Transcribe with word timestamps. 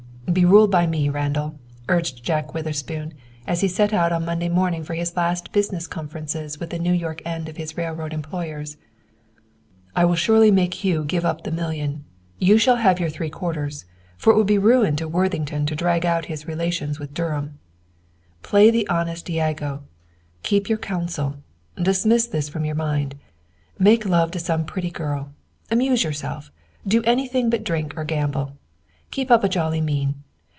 "Be 0.31 0.45
ruled 0.45 0.71
by 0.71 0.87
me, 0.87 1.09
Randall," 1.09 1.59
urged 1.89 2.23
Jack 2.23 2.53
Witherspoon, 2.53 3.13
as 3.45 3.59
he 3.59 3.67
set 3.67 3.91
out 3.91 4.13
on 4.13 4.23
Monday 4.23 4.47
morning 4.47 4.81
for 4.81 4.93
his 4.93 5.17
last 5.17 5.51
business 5.51 5.87
conferences 5.87 6.57
with 6.57 6.69
the 6.69 6.79
New 6.79 6.93
York 6.93 7.21
end 7.25 7.49
of 7.49 7.57
his 7.57 7.75
railroad 7.75 8.13
employers. 8.13 8.77
"I 9.93 10.05
will 10.05 10.15
surely 10.15 10.49
make 10.49 10.85
Hugh 10.85 11.03
give 11.03 11.25
up 11.25 11.43
the 11.43 11.51
million. 11.51 12.05
You 12.39 12.57
shall 12.57 12.77
have 12.77 12.97
your 12.97 13.09
three 13.09 13.29
quarters, 13.29 13.83
for 14.15 14.31
it 14.31 14.37
would 14.37 14.47
be 14.47 14.57
ruin 14.57 14.95
to 14.97 15.07
Worthington 15.09 15.65
to 15.65 15.75
drag 15.75 16.05
out 16.05 16.27
his 16.27 16.47
relations 16.47 16.97
with 16.97 17.13
Durham." 17.13 17.59
"Play 18.41 18.71
the 18.71 18.87
honest 18.87 19.29
Iago. 19.29 19.83
Keep 20.43 20.69
your 20.69 20.77
counsel. 20.77 21.43
Dismiss 21.75 22.27
this 22.27 22.47
from 22.47 22.63
you 22.63 22.73
mind. 22.73 23.15
Make 23.77 24.05
love 24.05 24.31
to 24.31 24.39
some 24.39 24.63
pretty 24.63 24.91
girl, 24.91 25.33
amuse 25.69 26.05
yourself. 26.05 26.53
Do 26.87 27.03
anything 27.03 27.49
but 27.49 27.65
drink 27.65 27.97
or 27.97 28.05
gamble. 28.05 28.53
Keep 29.11 29.29
up 29.29 29.43
a 29.43 29.49
jolly 29.49 29.81
mien. 29.81 30.23